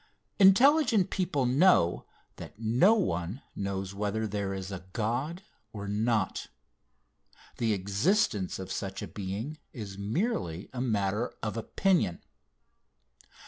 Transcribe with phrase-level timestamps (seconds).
[0.39, 2.07] Intelligent people know
[2.37, 5.43] that 110 one knows whether there is a God
[5.73, 6.47] or not.
[7.59, 12.23] The existence of such a Being is merely a matter of opinion.